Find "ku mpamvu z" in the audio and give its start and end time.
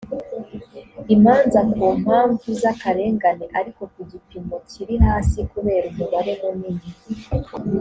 1.73-2.63